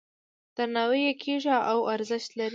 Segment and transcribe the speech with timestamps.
[0.57, 2.49] درناوی یې کیږي او ارزښت لري.